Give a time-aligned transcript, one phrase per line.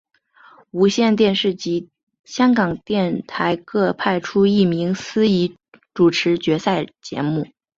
[0.71, 1.87] 无线电视及
[2.23, 5.55] 香港电台各派出一名司仪
[5.93, 7.45] 主持决赛节目。